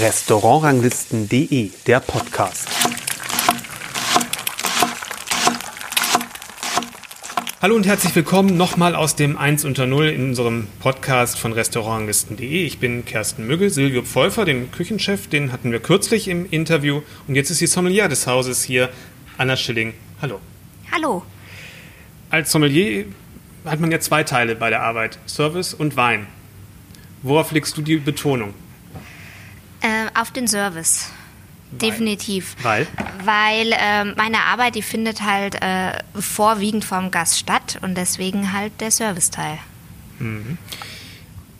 [0.00, 2.68] Restaurantranglisten.de, der Podcast.
[7.62, 12.66] Hallo und herzlich willkommen nochmal aus dem 1 unter 0 in unserem Podcast von Restaurantlisten.de.
[12.66, 17.02] Ich bin Kersten Müggel, Silvio Pfeuffer, den Küchenchef, den hatten wir kürzlich im Interview.
[17.28, 18.88] Und jetzt ist die Sommelier des Hauses hier,
[19.38, 19.94] Anna Schilling.
[20.20, 20.40] Hallo.
[20.90, 21.22] Hallo.
[22.30, 23.04] Als Sommelier
[23.64, 26.26] hat man ja zwei Teile bei der Arbeit, Service und Wein.
[27.26, 28.54] Worauf legst du die Betonung?
[29.80, 31.10] Äh, auf den Service.
[31.72, 32.54] Definitiv.
[32.62, 32.86] Weil?
[33.24, 38.80] Weil äh, meine Arbeit, die findet halt äh, vorwiegend vom Gast statt und deswegen halt
[38.80, 39.58] der Serviceteil.
[40.20, 40.56] Mhm.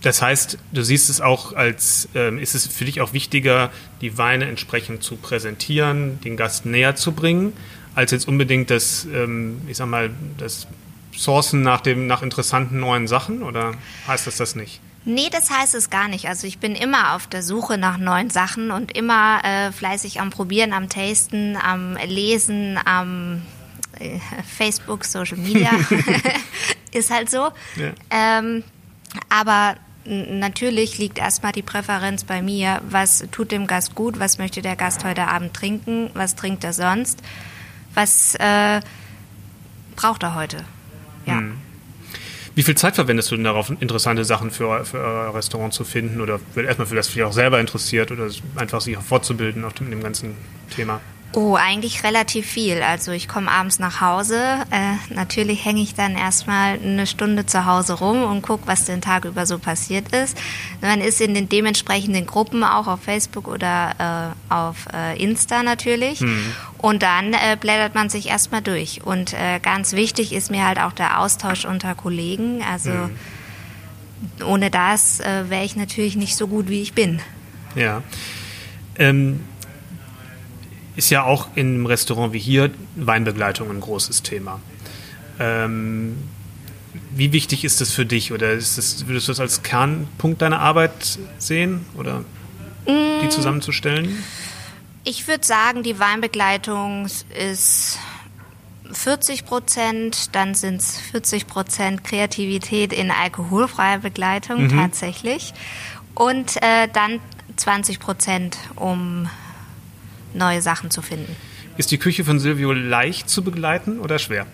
[0.03, 4.17] Das heißt, du siehst es auch als, ähm, ist es für dich auch wichtiger, die
[4.17, 7.53] Weine entsprechend zu präsentieren, den Gast näher zu bringen,
[7.97, 10.69] als jetzt unbedingt das, ähm, ich sag mal, das
[11.13, 13.73] Sourcen nach, dem, nach interessanten neuen Sachen oder
[14.07, 14.81] heißt das das nicht?
[15.09, 16.29] Nee, das heißt es gar nicht.
[16.29, 20.31] Also ich bin immer auf der Suche nach neuen Sachen und immer äh, fleißig am
[20.31, 23.43] Probieren, am Tasten, am Lesen, am
[24.01, 25.71] äh, Facebook, Social Media.
[26.93, 27.51] Ist halt so.
[27.77, 27.93] Ja.
[28.11, 28.65] Ähm,
[29.29, 34.61] aber natürlich liegt erstmal die Präferenz bei mir, was tut dem Gast gut, was möchte
[34.61, 37.23] der Gast heute Abend trinken, was trinkt er sonst,
[37.95, 38.81] was äh,
[39.95, 40.65] braucht er heute.
[41.27, 41.39] Ja.
[41.39, 41.59] Hm.
[42.57, 46.23] Wie viel Zeit verwendest du denn darauf, interessante Sachen für, für euer Restaurant zu finden
[46.23, 49.91] oder erstmal für das dich auch selber interessiert oder einfach sich auch fortzubilden auf dem,
[49.91, 50.35] dem ganzen
[50.75, 51.03] Thema?
[51.35, 52.81] Oh, eigentlich relativ viel.
[52.81, 54.41] Also ich komme abends nach Hause.
[54.71, 59.03] Äh, natürlich hänge ich dann erstmal eine Stunde zu Hause rum und gucke, was den
[59.03, 60.39] Tag über so passiert ist.
[60.81, 66.23] Man ist in den dementsprechenden Gruppen, auch auf Facebook oder äh, auf äh, Insta natürlich.
[66.23, 66.55] Mhm.
[66.79, 69.03] Und dann äh, blättert man sich erstmal durch.
[69.05, 72.63] Und äh, ganz wichtig ist mir halt auch der Austausch unter Kollegen.
[72.63, 73.17] Also mhm.
[74.45, 77.21] ohne das äh, wäre ich natürlich nicht so gut, wie ich bin.
[77.75, 78.03] Ja.
[78.99, 79.41] Ähm
[80.97, 84.61] ist ja auch in einem Restaurant wie hier Weinbegleitung ein großes Thema.
[85.39, 86.17] Ähm,
[87.15, 90.61] wie wichtig ist das für dich oder ist das, würdest du das als Kernpunkt deiner
[90.61, 92.25] Arbeit sehen oder
[92.87, 93.31] die mm.
[93.31, 94.25] zusammenzustellen?
[95.09, 97.97] Ich würde sagen, die Weinbegleitung ist
[98.91, 104.71] 40 Prozent, dann sind es 40 Prozent Kreativität in alkoholfreier Begleitung mhm.
[104.71, 105.55] tatsächlich
[106.17, 107.21] und äh, dann
[107.55, 109.31] 20 Prozent um
[110.35, 111.37] neue Sachen zu finden.
[111.77, 114.45] Ist die Küche von Silvio leicht zu begleiten oder schwer?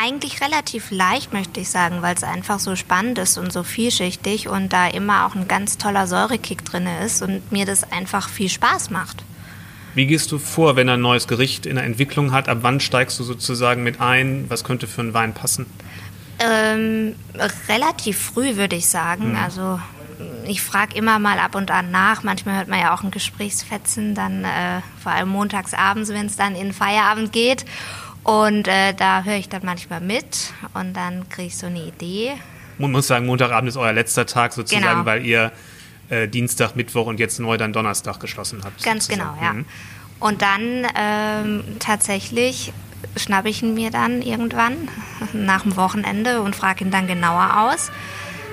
[0.00, 4.48] Eigentlich relativ leicht, möchte ich sagen, weil es einfach so spannend ist und so vielschichtig
[4.48, 8.48] und da immer auch ein ganz toller Säurekick drin ist und mir das einfach viel
[8.48, 9.24] Spaß macht.
[9.94, 12.48] Wie gehst du vor, wenn ein neues Gericht in der Entwicklung hat?
[12.48, 14.44] Ab wann steigst du sozusagen mit ein?
[14.48, 15.66] Was könnte für einen Wein passen?
[16.38, 17.16] Ähm,
[17.68, 19.30] relativ früh, würde ich sagen.
[19.30, 19.36] Mhm.
[19.36, 19.80] Also
[20.46, 22.22] ich frage immer mal ab und an nach.
[22.22, 26.36] Manchmal hört man ja auch ein Gesprächsfetzen, dann äh, vor allem montags abends, wenn es
[26.36, 27.64] dann in Feierabend geht.
[28.28, 32.32] Und äh, da höre ich dann manchmal mit und dann kriege ich so eine Idee.
[32.76, 35.06] Man muss sagen, Montagabend ist euer letzter Tag sozusagen, genau.
[35.06, 35.50] weil ihr
[36.10, 38.82] äh, Dienstag, Mittwoch und jetzt neu dann Donnerstag geschlossen habt.
[38.82, 39.32] Ganz sozusagen.
[39.32, 39.52] genau, ja.
[39.54, 39.64] Mhm.
[40.20, 42.74] Und dann ähm, tatsächlich
[43.16, 44.76] schnappe ich ihn mir dann irgendwann
[45.32, 47.90] nach dem Wochenende und frage ihn dann genauer aus.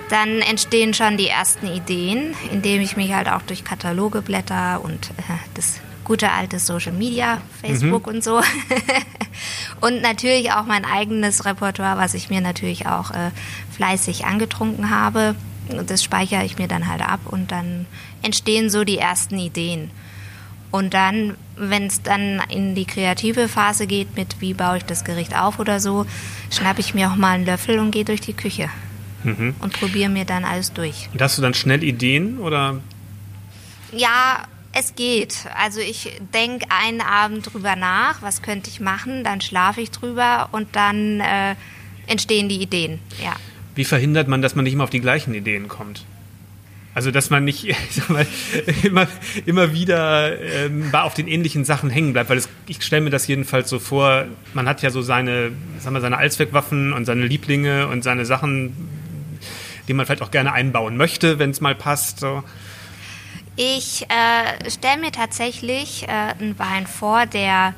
[0.10, 5.10] Dann entstehen schon die ersten Ideen, indem ich mich halt auch durch Kataloge blätter und
[5.18, 8.16] äh, das gute alte Social Media, Facebook mhm.
[8.16, 8.42] und so.
[9.82, 13.32] und natürlich auch mein eigenes Repertoire, was ich mir natürlich auch äh,
[13.76, 15.36] fleißig angetrunken habe.
[15.88, 17.88] Das speichere ich mir dann halt ab und dann
[18.22, 19.90] entstehen so die ersten Ideen.
[20.72, 25.04] Und dann, wenn es dann in die kreative Phase geht mit wie baue ich das
[25.04, 26.06] Gericht auf oder so,
[26.52, 28.70] schnappe ich mir auch mal einen Löffel und gehe durch die Küche
[29.24, 29.56] mhm.
[29.60, 31.10] und probiere mir dann alles durch.
[31.14, 32.82] Und hast du dann schnell Ideen oder?
[33.92, 34.44] Ja,
[34.76, 35.46] es geht.
[35.58, 40.50] Also ich denke einen Abend drüber nach, was könnte ich machen, dann schlafe ich drüber
[40.52, 41.56] und dann äh,
[42.08, 43.00] entstehen die Ideen.
[43.24, 43.36] Ja.
[43.74, 46.06] Wie verhindert man, dass man nicht immer auf die gleichen Ideen kommt?
[46.94, 47.68] Also dass man nicht
[48.10, 48.28] mal,
[48.84, 49.08] immer,
[49.46, 53.28] immer wieder ähm, auf den ähnlichen Sachen hängen bleibt, weil es, ich stelle mir das
[53.28, 57.88] jedenfalls so vor, man hat ja so seine, sagen wir, seine Allzweckwaffen und seine Lieblinge
[57.88, 58.76] und seine Sachen,
[59.88, 62.20] die man vielleicht auch gerne einbauen möchte, wenn es mal passt.
[62.20, 62.44] So.
[63.56, 67.74] Ich äh, stelle mir tatsächlich äh, einen Wein vor, der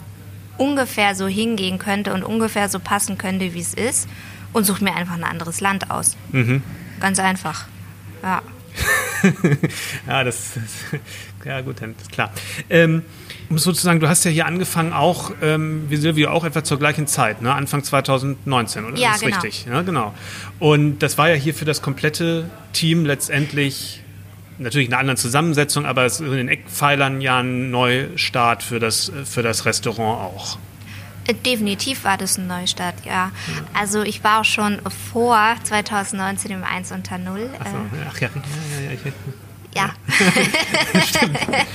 [0.58, 4.10] ungefähr so hingehen könnte und ungefähr so passen könnte, wie es ist,
[4.54, 6.18] und suche mir einfach ein anderes Land aus.
[6.32, 6.64] Mhm.
[7.00, 7.66] Ganz einfach.
[8.24, 8.42] Ja.
[10.08, 11.02] ja, das, das,
[11.46, 12.32] ja gut, dann ist klar.
[12.70, 13.04] Ähm,
[13.50, 17.08] um sozusagen, du hast ja hier angefangen auch, ähm, wie Silvio, auch etwa zur gleichen
[17.08, 17.54] Zeit, ne?
[17.54, 18.98] Anfang 2019, oder?
[18.98, 19.40] Ja, das ist genau.
[19.42, 19.66] richtig.
[19.66, 20.14] Ja, genau.
[20.60, 24.02] Und das war ja hier für das komplette Team letztendlich
[24.58, 28.80] natürlich in einer anderen Zusammensetzung, aber es ist in den Eckpfeilern ja ein Neustart für
[28.80, 30.58] das, für das Restaurant auch.
[31.28, 33.32] Äh, Definitiv war das ein Neustart, ja.
[33.74, 34.80] Also ich war auch schon
[35.12, 37.50] vor 2019 im 1 unter 0.
[37.60, 37.78] Ach, so.
[38.10, 39.12] Ach ja, ja, ja, ja,
[39.76, 39.90] Ja.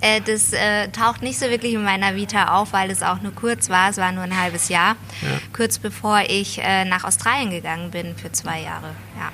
[0.00, 3.34] Äh, das äh, taucht nicht so wirklich in meiner Vita auf, weil es auch nur
[3.34, 3.90] kurz war.
[3.90, 4.94] Es war nur ein halbes Jahr.
[5.22, 5.40] Ja.
[5.52, 8.94] Kurz bevor ich äh, nach Australien gegangen bin für zwei Jahre.
[9.18, 9.32] Ja.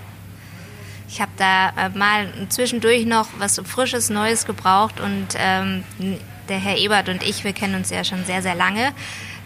[1.09, 5.85] Ich habe da äh, mal zwischendurch noch was Frisches, Neues gebraucht und ähm,
[6.49, 8.93] der Herr Ebert und ich, wir kennen uns ja schon sehr, sehr lange.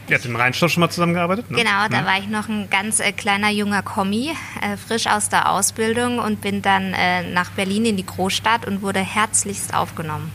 [0.08, 1.50] Ihr habt im Rheinstoff schon mal zusammengearbeitet?
[1.50, 1.58] Ne?
[1.58, 2.06] Genau, da Ja.
[2.06, 4.31] war ich noch ein ganz äh, kleiner junger Kommi,
[4.62, 8.81] äh, frisch aus der Ausbildung und bin dann äh, nach Berlin in die Großstadt und
[8.81, 10.31] wurde herzlichst aufgenommen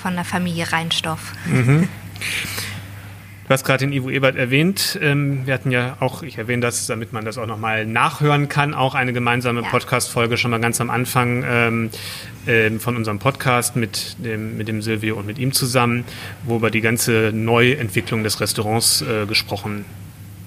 [0.00, 1.32] von der Familie Reinstoff.
[3.50, 4.96] Du hast gerade den Ivo Ebert erwähnt.
[5.02, 8.74] Ähm, wir hatten ja auch, ich erwähne das, damit man das auch nochmal nachhören kann,
[8.74, 9.68] auch eine gemeinsame Ja.
[9.68, 11.90] Podcast-Folge schon mal ganz am Anfang ähm,
[12.46, 16.04] ähm, von unserem Podcast mit dem, mit dem Silvio und mit ihm zusammen,
[16.44, 19.84] wo über die ganze Neuentwicklung des Restaurants äh, gesprochen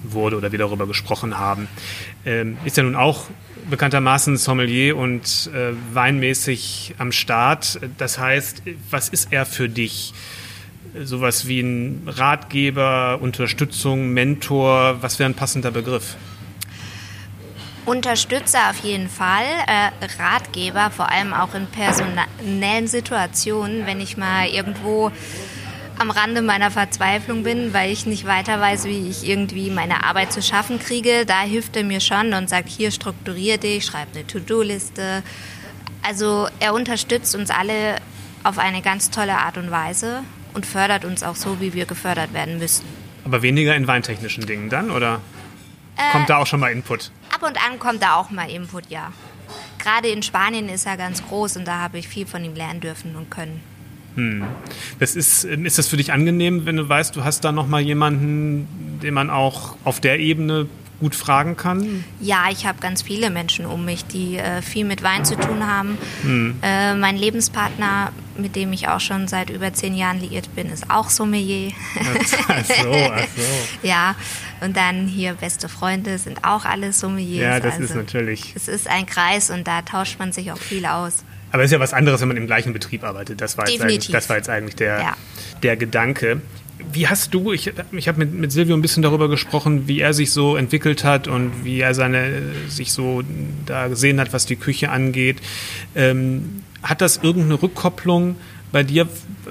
[0.02, 1.68] wurde oder wir darüber gesprochen haben.
[2.24, 3.26] Ähm, ist ja nun auch
[3.68, 7.80] bekanntermaßen Sommelier und äh, weinmäßig am Start.
[7.98, 10.14] Das heißt, was ist er für dich?
[11.02, 16.16] Sowas wie ein Ratgeber, Unterstützung, Mentor, was wäre ein passender Begriff?
[17.84, 24.46] Unterstützer auf jeden Fall, äh, Ratgeber, vor allem auch in personellen Situationen, wenn ich mal
[24.46, 25.10] irgendwo
[25.98, 30.32] am Rande meiner Verzweiflung bin, weil ich nicht weiter weiß, wie ich irgendwie meine Arbeit
[30.32, 34.26] zu schaffen kriege, da hilft er mir schon und sagt, hier strukturier dich, schreib eine
[34.26, 35.22] To-Do-Liste.
[36.02, 37.96] Also er unterstützt uns alle
[38.44, 40.22] auf eine ganz tolle Art und Weise
[40.54, 42.84] und fördert uns auch so, wie wir gefördert werden müssen.
[43.24, 45.20] Aber weniger in weintechnischen Dingen dann, oder
[45.96, 47.10] Äh, kommt da auch schon mal Input?
[47.32, 49.12] Ab und an kommt da auch mal Input, ja.
[49.78, 52.80] Gerade in Spanien ist er ganz groß und da habe ich viel von ihm lernen
[52.80, 53.60] dürfen und können.
[55.00, 57.66] Das ist, ähm, ist das für dich angenehm, wenn du weißt, du hast da noch
[57.66, 60.68] mal jemanden, den man auch auf der Ebene
[61.00, 62.04] gut fragen kann?
[62.20, 65.66] Ja, ich habe ganz viele Menschen um mich, die äh, viel mit Wein zu tun
[65.66, 65.98] haben.
[66.62, 70.90] Äh, mein Lebenspartner, mit dem ich auch schon seit über zehn Jahren liiert bin, ist
[70.90, 71.72] auch Sommelier.
[72.00, 73.12] Ach so, ach so.
[73.86, 74.14] ja,
[74.60, 77.42] und dann hier beste Freunde sind auch alle Sommeliers.
[77.42, 78.52] Ja, das ist also natürlich.
[78.54, 81.24] Es ist ein Kreis und da tauscht man sich auch viel aus.
[81.52, 83.40] Aber es ist ja was anderes, wenn man im gleichen Betrieb arbeitet.
[83.40, 84.08] Das war jetzt Definitiv.
[84.08, 85.16] eigentlich, das war jetzt eigentlich der, Ja.
[85.62, 86.40] der Gedanke.
[86.92, 90.12] Wie hast du, ich, ich habe mit, mit Silvio ein bisschen darüber gesprochen, wie er
[90.12, 93.22] sich so entwickelt hat und wie er seine, sich so
[93.66, 95.38] da gesehen hat, was die Küche angeht.
[95.94, 98.36] Ähm, hat das irgendeine Rückkopplung
[98.72, 99.08] bei dir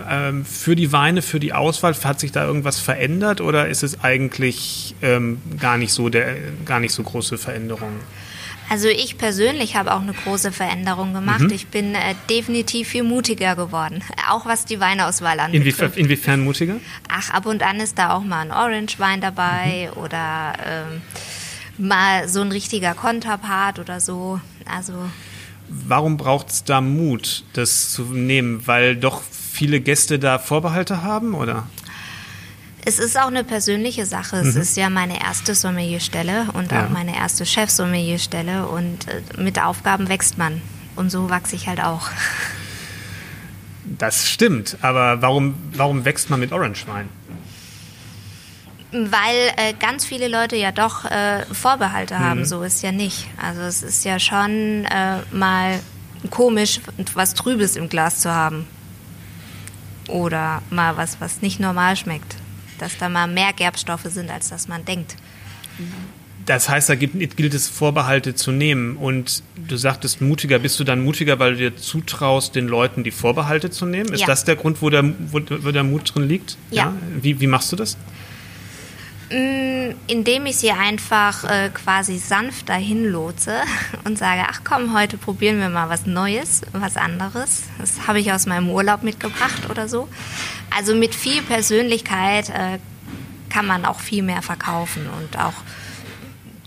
[0.10, 1.96] ähm, für die Weine, für die Auswahl?
[2.04, 6.36] Hat sich da irgendwas verändert oder ist es eigentlich ähm, gar nicht so der,
[6.66, 7.92] gar nicht so große Veränderung?
[8.69, 11.42] Also ich persönlich habe auch eine große Veränderung gemacht.
[11.42, 11.51] Mhm.
[11.51, 15.62] Ich bin äh, definitiv viel mutiger geworden, auch was die Weinauswahl angeht.
[15.62, 16.77] Inwiefern, inwiefern mutiger?
[17.10, 20.01] Ach, ab und an ist da auch mal ein Orange-Wein dabei Mhm.
[20.01, 21.01] oder ähm,
[21.77, 24.39] mal so ein richtiger Konterpart oder so.
[24.66, 24.94] Also
[25.69, 28.66] Warum braucht es da Mut, das zu nehmen?
[28.68, 29.21] Weil doch
[29.51, 31.68] viele Gäste da Vorbehalte haben, oder?
[32.85, 34.38] Es ist auch eine persönliche Sache.
[34.38, 36.77] Es ist ja meine erste Sommelierstelle und Mhm.
[36.77, 36.85] Ja.
[36.85, 40.62] auch meine erste Chef-Sommelierstelle und äh, mit Aufgaben wächst man.
[40.95, 42.09] Und so wachse ich halt auch.
[43.85, 47.09] Das stimmt, aber warum, warum wächst man mit Orange-Wein?
[48.92, 52.19] Weil äh, ganz viele Leute ja doch äh, Vorbehalte Mhm.
[52.19, 53.28] haben, so ist ja nicht.
[53.42, 55.80] Also es ist ja schon äh, mal
[56.30, 56.80] komisch,
[57.13, 58.66] was Trübes im Glas zu haben.
[60.07, 62.35] Oder mal was, was nicht normal schmeckt.
[62.83, 65.16] Dass da mal mehr Gerbstoffe sind, als dass man denkt.
[66.45, 68.97] Das heißt, da gibt, gilt es, Vorbehalte zu nehmen.
[68.97, 70.59] Und du sagtest mutiger.
[70.59, 74.11] Bist du dann mutiger, weil du dir zutraust, den Leuten die Vorbehalte zu nehmen?
[74.11, 74.28] Ist Ja.
[74.28, 76.57] das der Grund, wo der, wo, der Mut drin liegt?
[76.71, 76.92] Ja.
[77.21, 77.95] Wie, wie machst du das?
[80.07, 83.61] Indem ich sie einfach äh, quasi sanft dahin lotse
[84.04, 87.63] und sage, ach komm, heute probieren wir mal was Neues, was anderes.
[87.80, 90.07] Das habe ich aus meinem Urlaub mitgebracht oder so.
[90.69, 92.78] Also mit viel Persönlichkeit äh,
[93.49, 95.54] kann man auch viel mehr verkaufen und auch,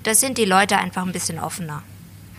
[0.03, 1.83] das sind die Leute einfach ein bisschen offener.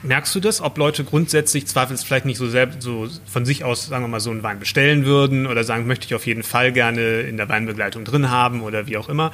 [0.04, 3.88] Merkst du das, ob Leute grundsätzlich zweifels vielleicht nicht so selbst so von sich aus,
[3.88, 6.72] sagen wir mal, so einen Wein bestellen würden oder sagen, möchte ich auf jeden Fall
[6.72, 9.32] gerne in der Weinbegleitung drin haben oder wie auch immer,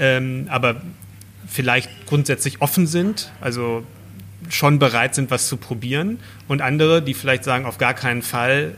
[0.00, 0.80] ähm, aber
[1.46, 3.30] vielleicht grundsätzlich offen sind?
[3.40, 3.84] Also
[4.48, 8.74] schon bereit sind, was zu probieren und andere, die vielleicht sagen, auf gar keinen Fall,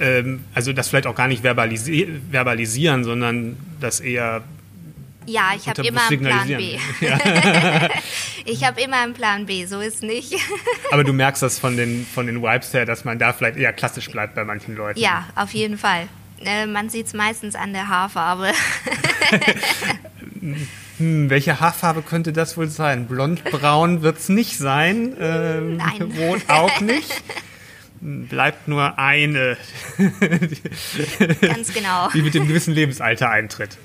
[0.00, 4.42] ähm, also das vielleicht auch gar nicht verbalisi verbalisieren, sondern das eher
[5.28, 6.78] ja, ich habe immer einen Plan B.
[7.00, 7.18] Ja.
[8.44, 10.34] ich habe immer einen Plan B, so ist nicht.
[10.92, 13.72] Aber du merkst das von den, von den Vibes her, dass man da vielleicht eher
[13.72, 15.00] klassisch bleibt bei manchen Leuten.
[15.00, 16.06] Ja, auf jeden Fall.
[16.44, 18.52] Äh, man sieht es meistens an der Haarfarbe.
[20.98, 23.06] Hm, welche Haarfarbe könnte das wohl sein?
[23.06, 25.14] Blond-braun wird es nicht sein.
[25.18, 26.02] Ähm, Nein.
[26.18, 27.22] Rot auch nicht.
[28.00, 29.56] Bleibt nur eine.
[31.40, 32.10] Ganz genau.
[32.12, 33.78] Die mit dem gewissen Lebensalter eintritt.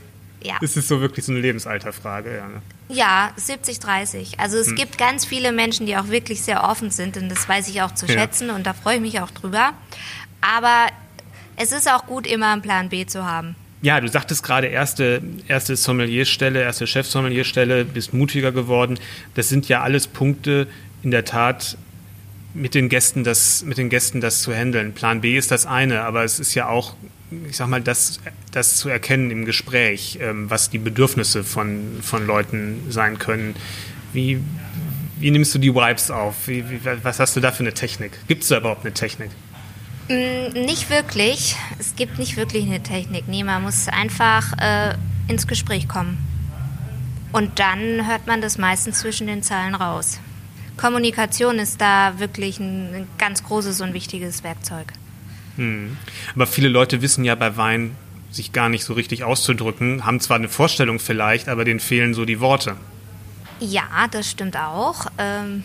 [0.43, 0.55] Ja.
[0.59, 2.35] Das ist so wirklich so eine Lebensalterfrage.
[2.35, 2.61] Ja, ne?
[2.89, 4.39] ja 70, 30.
[4.39, 4.75] Also es hm.
[4.75, 7.93] gibt ganz viele Menschen, die auch wirklich sehr offen sind und das weiß ich auch
[7.93, 8.55] zu schätzen ja.
[8.55, 9.73] und da freue ich mich auch drüber.
[10.41, 10.87] Aber
[11.57, 13.55] es ist auch gut, immer einen Plan B zu haben.
[13.81, 18.99] Ja, du sagtest gerade erste, erste Sommelierstelle, erste Chefsommelierstelle, bist mutiger geworden.
[19.33, 20.67] Das sind ja alles Punkte
[21.01, 21.77] in der Tat,
[22.53, 24.93] mit den Gästen das, mit den Gästen das zu handeln.
[24.93, 26.95] Plan B ist das eine, aber es ist ja auch,
[27.49, 28.19] ich sag mal, das,
[28.51, 33.55] das zu erkennen im Gespräch, ähm, was die Bedürfnisse von, von Leuten sein können.
[34.13, 34.39] Wie,
[35.19, 36.47] wie nimmst du die Vibes auf?
[36.47, 38.11] Wie, wie, was hast du da für eine Technik?
[38.27, 39.31] Gibt es da überhaupt eine Technik?
[40.11, 41.55] Mm, nicht wirklich.
[41.79, 43.27] Es gibt nicht wirklich eine Technik.
[43.27, 44.95] Nee, man muss einfach äh,
[45.27, 46.17] ins Gespräch kommen.
[47.31, 50.19] Und dann hört man das meistens zwischen den Zeilen raus.
[50.77, 54.87] Kommunikation ist da wirklich ein, ein ganz großes und wichtiges Werkzeug.
[55.55, 55.97] Hm.
[56.35, 57.95] Aber viele Leute wissen ja bei Wein,
[58.31, 62.25] sich gar nicht so richtig auszudrücken, haben zwar eine Vorstellung vielleicht, aber denen fehlen so
[62.25, 62.77] die Worte.
[63.59, 65.05] Ja, das stimmt auch.
[65.17, 65.63] Ähm,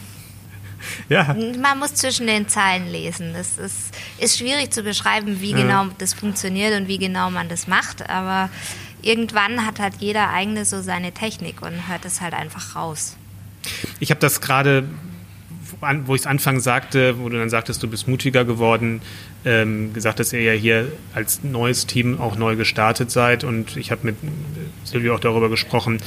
[1.08, 1.34] ja.
[1.34, 3.34] Man muss zwischen den Zeilen lesen.
[3.34, 5.56] Es ist, ist schwierig zu beschreiben, wie ja.
[5.58, 8.50] genau das funktioniert und wie genau man das macht, aber
[9.02, 13.16] irgendwann hat halt jeder eigene so seine Technik und hört es halt einfach raus.
[14.00, 14.88] Ich habe das gerade
[16.04, 19.00] wo ich es anfangs sagte, wo du dann sagtest, du bist mutiger geworden,
[19.44, 23.44] ähm, gesagt, dass ihr ja hier als neues Team auch neu gestartet seid.
[23.44, 24.16] Und ich habe mit
[24.84, 25.98] Silvio auch darüber gesprochen,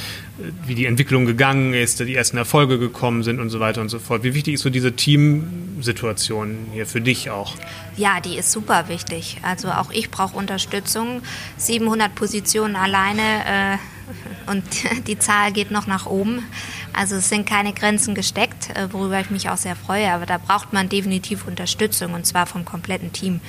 [0.66, 3.98] wie die Entwicklung gegangen ist, die ersten Erfolge gekommen sind und so weiter und so
[3.98, 4.24] fort.
[4.24, 7.54] Wie wichtig ist so diese Teamsituation hier für dich auch?
[7.96, 9.38] Ja, die ist super wichtig.
[9.42, 11.22] Also auch ich brauche Unterstützung.
[11.56, 13.76] 700 Positionen alleine äh,
[14.50, 14.64] und
[15.06, 16.42] die Zahl geht noch nach oben.
[16.92, 20.38] Also es sind keine Grenzen gesteckt, äh, worüber ich mich auch sehr freue, aber da
[20.38, 23.40] braucht man definitiv Unterstützung und zwar vom kompletten Team.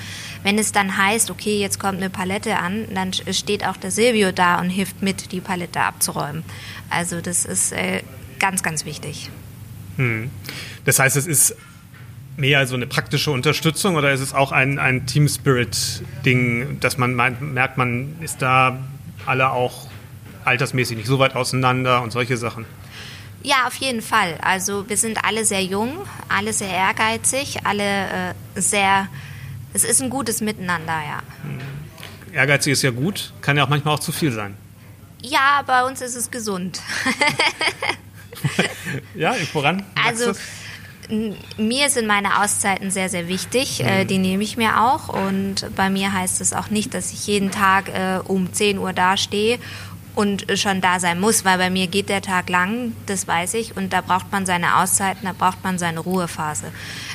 [0.43, 4.31] Wenn es dann heißt, okay, jetzt kommt eine Palette an, dann steht auch der Silvio
[4.31, 6.43] da und hilft mit, die Palette abzuräumen.
[6.89, 8.03] Also das ist äh,
[8.39, 9.29] ganz, ganz wichtig.
[9.97, 10.29] Hm.
[10.85, 11.55] Das heißt, es ist
[12.37, 17.77] mehr so eine praktische Unterstützung oder ist es auch ein, ein Team-Spirit-Ding, dass man merkt,
[17.77, 18.79] man ist da
[19.25, 19.87] alle auch
[20.45, 22.65] altersmäßig nicht so weit auseinander und solche Sachen?
[23.43, 24.37] Ja, auf jeden Fall.
[24.41, 25.97] Also wir sind alle sehr jung,
[26.29, 29.07] alle sehr ehrgeizig, alle äh, sehr.
[29.73, 31.21] Es ist ein gutes Miteinander, ja.
[31.43, 31.59] Hm.
[32.33, 34.55] Ehrgeizig ist ja gut, kann ja auch manchmal auch zu viel sein.
[35.21, 36.81] Ja, bei uns ist es gesund.
[39.15, 39.83] ja, woran?
[40.03, 40.33] Also
[41.57, 43.83] mir sind meine Auszeiten sehr, sehr wichtig.
[43.83, 44.07] Mhm.
[44.07, 45.09] die nehme ich mir auch.
[45.09, 48.93] Und bei mir heißt es auch nicht, dass ich jeden Tag äh, um 10 Uhr
[48.93, 49.59] dastehe
[50.15, 53.77] und schon da sein muss, weil bei mir geht der Tag lang, das weiß ich,
[53.77, 56.71] und da braucht man seine Auszeiten, da braucht man seine Ruhephase.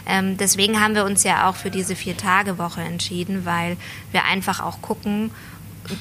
[0.07, 3.77] Ähm, deswegen haben wir uns ja auch für diese Vier-Tage-Woche entschieden, weil
[4.13, 5.31] wir einfach auch gucken,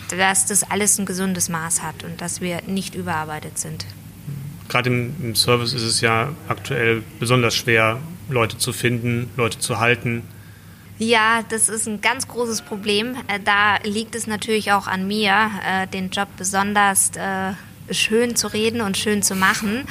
[0.10, 3.86] dass das alles ein gesundes Maß hat und dass wir nicht überarbeitet sind.
[4.68, 8.00] Gerade im, im Service ist es ja aktuell besonders schwer,
[8.30, 10.24] Leute zu finden, Leute zu halten.
[10.98, 13.16] Ja, das ist ein ganz großes Problem.
[13.28, 17.54] Äh, da liegt es natürlich auch an mir, äh, den Job besonders äh,
[17.94, 19.86] schön zu reden und schön zu machen.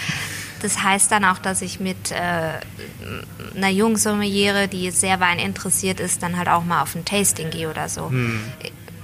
[0.62, 6.22] Das heißt dann auch, dass ich mit einer jungen Sommeliere, die sehr Wein interessiert ist,
[6.22, 8.08] dann halt auch mal auf ein Tasting gehe oder so.
[8.08, 8.40] Hm.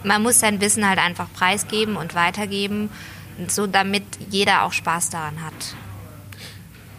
[0.02, 2.88] Man muss sein Wissen halt einfach preisgeben und weitergeben,
[3.46, 5.76] so damit jeder auch Spaß daran hat.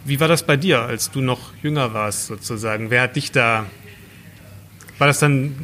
[0.04, 2.90] Wie war das bei dir, als du noch jünger warst sozusagen?
[2.90, 3.66] Wer hat dich da
[5.02, 5.56] war das dann,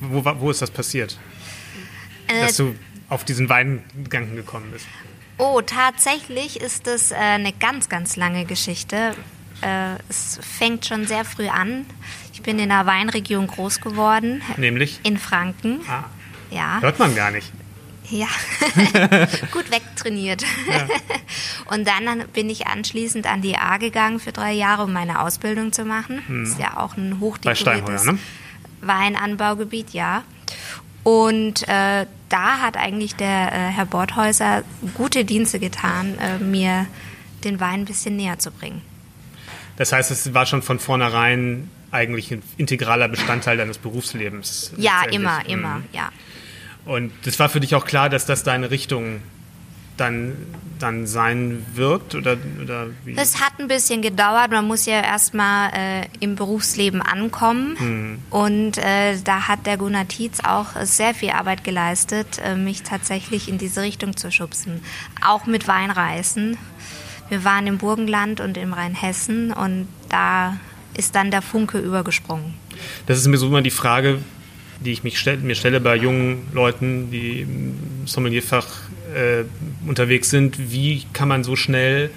[0.00, 1.18] wo, wo ist das passiert?
[2.28, 2.76] Äh, Dass du
[3.08, 4.86] auf diesen Weingang gekommen bist?
[5.36, 9.16] Oh, tatsächlich ist es äh, eine ganz, ganz lange Geschichte.
[9.62, 11.86] Äh, es fängt schon sehr früh an.
[12.32, 14.42] Ich bin in einer Weinregion groß geworden.
[14.58, 15.00] Nämlich?
[15.02, 15.80] In Franken.
[15.88, 16.04] Ah.
[16.52, 16.80] Ja.
[16.80, 17.50] Hört man gar nicht.
[18.10, 18.28] Ja,
[19.50, 20.44] gut wegtrainiert.
[20.68, 20.86] Ja.
[21.74, 25.72] Und dann bin ich anschließend an die A gegangen für drei Jahre, um meine Ausbildung
[25.72, 26.22] zu machen.
[26.28, 26.44] Hm.
[26.44, 28.18] Ist ja auch ein hochdekoriertes ne?
[28.86, 30.24] Weinanbaugebiet, ja.
[31.02, 34.62] Und äh, da hat eigentlich der äh, Herr Bordhäuser
[34.94, 36.86] gute Dienste getan, äh, mir
[37.44, 38.80] den Wein ein bisschen näher zu bringen.
[39.76, 44.72] Das heißt, es war schon von vornherein eigentlich ein integraler Bestandteil deines Berufslebens.
[44.76, 45.48] Ja, immer, Mhm.
[45.50, 46.10] immer, ja.
[46.86, 49.20] Und das war für dich auch klar, dass das deine Richtung
[49.96, 50.36] dann,
[50.78, 52.14] dann sein wird?
[52.14, 53.16] Oder, oder wie?
[53.16, 54.50] Es hat ein bisschen gedauert.
[54.50, 58.22] Man muss ja erstmal äh, im Berufsleben ankommen.
[58.30, 63.48] Und äh, da hat der Gunnar Tietz auch sehr viel Arbeit geleistet, äh, mich tatsächlich
[63.48, 64.80] in diese Richtung zu schubsen.
[65.24, 66.56] Auch mit Weinreisen.
[67.28, 70.58] Wir waren im Burgenland und im Rheinhessen und da
[70.96, 72.54] ist dann der Funke übergesprungen.
[73.06, 74.18] Das ist mir so immer die Frage,
[74.80, 78.66] die ich mich stell, mir stelle bei jungen Leuten, die im Sommelierfach
[79.14, 79.44] äh,
[79.86, 80.70] unterwegs sind.
[80.72, 82.10] Wie kann man so schnell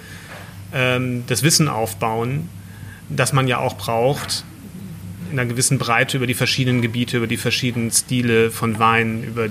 [0.72, 2.48] ähm, das Wissen aufbauen,
[3.08, 4.44] das man ja auch braucht,
[5.30, 9.48] in einer gewissen Breite über die verschiedenen Gebiete, über die verschiedenen Stile von Wein, über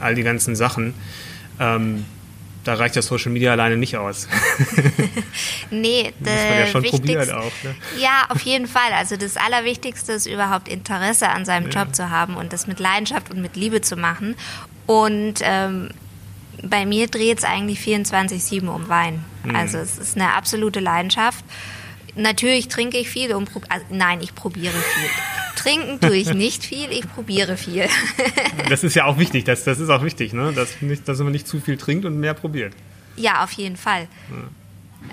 [0.00, 0.94] all die ganzen Sachen.
[1.58, 2.04] Ähm,
[2.64, 4.28] da reicht das Social Media alleine nicht aus.
[5.70, 7.52] Nee, Das muss man ja schon probieren auch.
[7.62, 7.74] Ne?
[8.00, 8.92] Ja, auf jeden Fall.
[8.92, 11.82] Also das Allerwichtigste ist überhaupt Interesse an seinem Ja.
[11.84, 14.34] Job zu haben und das mit Leidenschaft und mit Liebe zu machen.
[14.86, 15.90] Und ähm,
[16.62, 19.24] bei mir dreht es eigentlich 24-7 um Wein.
[19.44, 19.56] Mhm.
[19.56, 21.44] Also es ist eine absolute Leidenschaft.
[22.16, 25.10] Natürlich trinke ich viel und also, nein, ich probiere viel.
[25.56, 27.86] Trinken tue ich nicht viel, ich probiere viel.
[28.68, 30.52] Das ist ja auch wichtig, das, das ist auch wichtig, ne?
[30.52, 32.72] dass, nicht, dass man nicht zu viel trinkt und mehr probiert.
[33.16, 34.06] Ja, auf jeden Fall.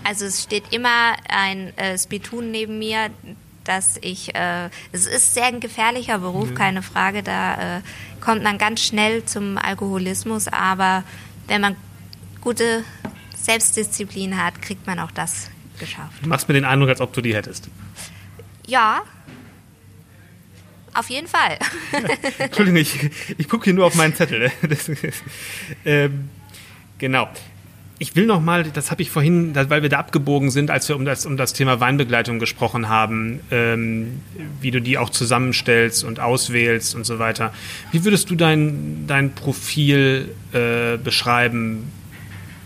[0.03, 3.09] Also es steht immer ein äh, Spitun neben mir,
[3.63, 7.81] dass ich, äh, es ist sehr ein gefährlicher Beruf, keine Frage, da äh,
[8.21, 11.03] kommt man ganz schnell zum Alkoholismus, aber
[11.47, 11.75] wenn man
[12.41, 12.83] gute
[13.35, 15.49] Selbstdisziplin hat, kriegt man auch das
[15.79, 16.23] geschafft.
[16.23, 17.69] Du machst mir den Eindruck, als ob du die hättest.
[18.65, 19.03] Ja,
[20.97, 21.59] auf jeden Fall.
[22.39, 24.51] Entschuldigung, ich, ich gucke hier nur auf meinen Zettel.
[24.67, 24.89] Das,
[25.85, 26.29] ähm,
[26.97, 27.29] genau.
[27.99, 30.95] Ich will noch mal, das habe ich vorhin, weil wir da abgebogen sind, als wir
[30.95, 34.21] um das, um das Thema Weinbegleitung gesprochen haben, ähm,
[34.61, 37.51] wie du die auch zusammenstellst und auswählst und so weiter.
[37.91, 41.91] Wie würdest du dein, dein Profil äh, beschreiben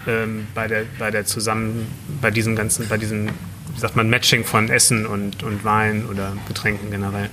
[0.05, 1.87] ähm, bei der, bei der zusammen,
[2.19, 6.35] bei diesem ganzen, bei diesem, wie sagt man, Matching von Essen und, und Wein oder
[6.49, 7.29] Getränken generell?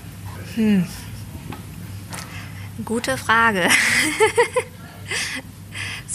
[2.84, 3.69] Gute Frage.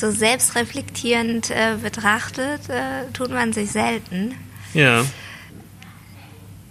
[0.04, 4.36] so selbstreflektierend äh, betrachtet, äh, tut man sich selten.
[4.74, 5.06] Ja.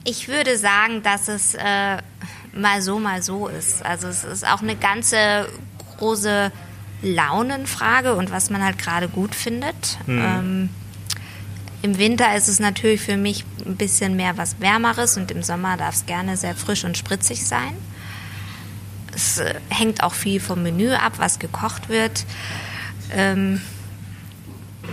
[0.05, 1.97] Ich würde sagen, dass es äh,
[2.53, 3.83] mal so, mal so ist.
[3.87, 5.49] Also es ist auch eine ganze
[5.97, 6.53] große
[7.01, 9.99] Launenfrage und was man halt gerade gut findet.
[10.07, 10.69] Ähm,
[11.81, 15.79] Im Winter ist es natürlich für mich ein bisschen mehr was Wärmeres und im Sommer
[15.79, 17.73] darf es gerne sehr frisch und spritzig sein.
[19.15, 22.27] Es äh, hängt auch viel vom Menü ab, was gekocht wird.
[23.13, 23.61] Ähm,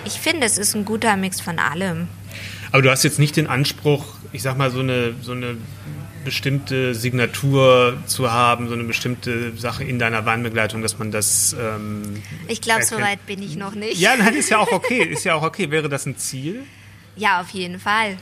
[0.05, 2.07] ich finde, es ist ein guter Mix von allem.
[2.71, 5.57] Aber du hast jetzt nicht den Anspruch, ich sag mal, so eine, so eine
[6.25, 11.55] bestimmte Signatur zu haben, so eine bestimmte Sache in deiner Weinbegleitung, dass man das.
[11.59, 13.99] Ähm, Ich glaube, so weit bin ich noch nicht.
[13.99, 15.01] Ja, nein, ist ja auch okay.
[15.03, 15.71] Ist ja auch okay.
[15.71, 16.63] Wäre das ein Ziel?
[17.15, 18.17] Ja, auf jeden Fall.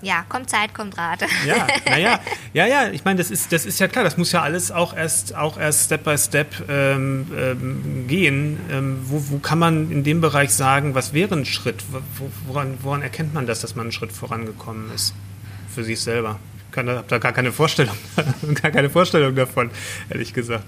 [0.00, 1.24] Ja, kommt Zeit, kommt Rat.
[1.44, 2.20] Ja, naja,
[2.52, 4.96] ja, ja, ich meine, das ist, das ist ja klar, das muss ja alles auch
[4.96, 8.60] erst, auch erst Step by Step ähm, ähm, gehen.
[8.70, 11.84] Ähm, wo, wo kann man in dem Bereich sagen, was wäre ein Schritt?
[11.90, 15.14] Wo, woran, woran erkennt man das, dass man einen Schritt vorangekommen ist
[15.74, 16.38] für sich selber?
[16.70, 17.96] Ich habe da gar keine Vorstellung,
[18.62, 19.70] gar keine Vorstellung davon,
[20.10, 20.64] ehrlich gesagt.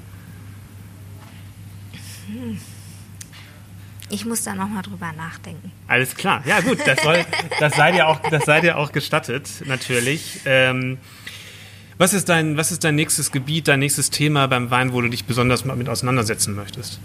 [4.11, 5.70] Ich muss da nochmal drüber nachdenken.
[5.87, 7.25] Alles klar, ja gut, das, soll,
[7.61, 10.40] das, sei, dir auch, das sei dir auch gestattet, natürlich.
[10.44, 10.99] Ähm,
[11.96, 15.09] was, ist dein, was ist dein nächstes Gebiet, dein nächstes Thema beim Wein, wo du
[15.09, 16.99] dich besonders mal mit auseinandersetzen möchtest?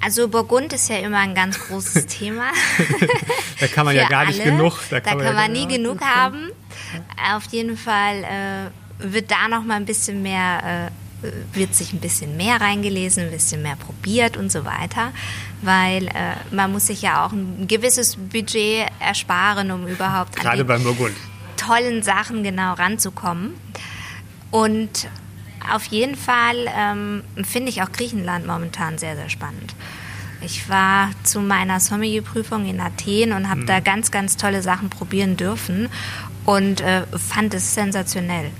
[0.00, 2.44] Also Burgund ist ja immer ein ganz großes Thema.
[3.60, 4.50] Da kann man ja gar nicht alle.
[4.50, 4.76] genug.
[4.90, 6.48] Da kann, ja man gar- nie genug haben.
[7.32, 10.90] Auf jeden Fall äh, wird da noch mal ein bisschen mehr, äh,
[11.52, 15.12] wird sich ein bisschen mehr reingelesen, ein bisschen mehr probiert und so weiter,
[15.62, 20.58] weil äh, man muss sich ja auch ein gewisses Budget ersparen, um überhaupt an Gerade
[20.58, 21.14] die beim Burgund.
[21.56, 23.54] tollen Sachen genau ranzukommen.
[24.50, 25.08] Und
[25.72, 29.74] auf jeden Fall ähm, finde ich auch Griechenland momentan sehr, sehr spannend.
[30.44, 35.36] Ich war zu meiner Sommelier-Prüfung in Athen und habe da ganz, ganz tolle Sachen probieren
[35.36, 35.88] dürfen
[36.44, 38.50] und äh, fand es sensationell,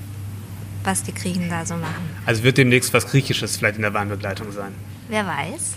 [0.84, 2.10] was die Griechen da so machen.
[2.26, 4.74] Also wird demnächst was Griechisches vielleicht in der Weinbegleitung sein.
[5.08, 5.74] Wer weiß?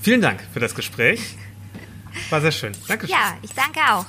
[0.00, 1.36] Vielen Dank für das Gespräch.
[2.30, 2.72] War sehr schön.
[2.88, 3.14] Dankeschön.
[3.14, 4.06] Ja, ich danke auch.